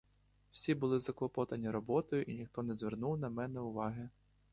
[0.51, 4.09] Всі були заклопотані роботою і ніхто не звернув на мене уваги.